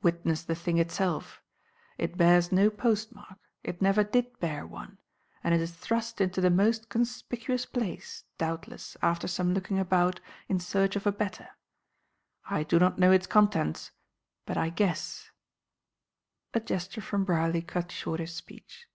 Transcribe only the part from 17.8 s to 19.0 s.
short his speech.